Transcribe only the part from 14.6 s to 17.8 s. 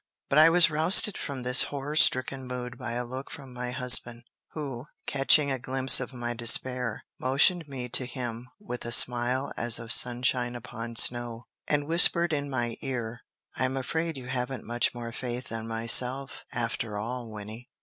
much more faith than myself, after all, Wynnie."